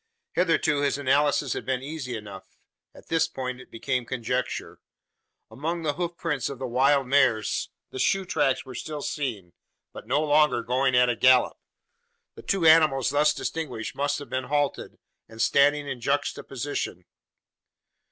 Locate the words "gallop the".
11.15-12.41